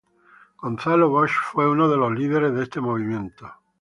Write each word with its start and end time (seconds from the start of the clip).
Gonzalo 0.57 1.09
Bosch 1.11 1.37
fue 1.43 1.69
uno 1.69 1.87
de 1.87 1.95
los 1.95 2.11
líderes 2.11 2.55
de 2.55 2.63
este 2.63 2.81
movimiento. 2.81 3.53